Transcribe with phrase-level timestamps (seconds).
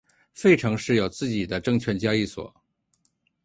[0.33, 2.51] 费城市有自己的证券交易所。